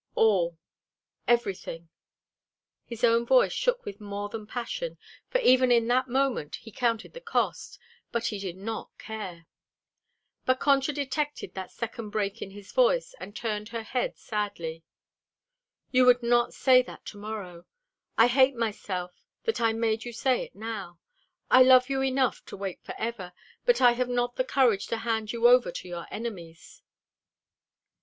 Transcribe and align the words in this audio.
"All 0.15 0.57
everything." 1.27 1.89
His 2.87 3.03
own 3.03 3.23
voice 3.23 3.53
shook 3.53 3.85
with 3.85 4.01
more 4.01 4.29
than 4.29 4.47
passion, 4.47 4.97
for 5.29 5.37
even 5.41 5.71
in 5.71 5.87
that 5.89 6.07
moment 6.07 6.55
he 6.55 6.71
counted 6.71 7.13
the 7.13 7.21
cost, 7.21 7.77
but 8.11 8.25
he 8.25 8.39
did 8.39 8.57
not 8.57 8.89
care. 8.97 9.45
But 10.43 10.59
Concha 10.59 10.91
detected 10.91 11.53
that 11.53 11.69
second 11.71 12.09
break 12.09 12.41
in 12.41 12.49
his 12.49 12.71
voice, 12.71 13.13
and 13.19 13.35
turned 13.35 13.69
her 13.69 13.83
head 13.83 14.17
sadly. 14.17 14.81
"You 15.91 16.05
would 16.05 16.23
not 16.23 16.51
say 16.55 16.81
that 16.81 17.05
to 17.05 17.17
morrow. 17.19 17.67
I 18.17 18.25
hate 18.25 18.55
myself 18.55 19.27
that 19.43 19.61
I 19.61 19.71
made 19.71 20.03
you 20.03 20.13
say 20.13 20.41
it 20.43 20.55
now. 20.55 20.97
I 21.51 21.61
love 21.61 21.91
you 21.91 22.01
enough 22.01 22.43
to 22.45 22.57
wait 22.57 22.83
forever, 22.83 23.33
but 23.65 23.81
I 23.81 23.91
have 23.91 24.09
not 24.09 24.35
the 24.35 24.43
courage 24.45 24.87
to 24.87 24.97
hand 25.05 25.31
you 25.31 25.47
over 25.47 25.71
to 25.71 25.87
your 25.87 26.07
enemies." 26.09 26.81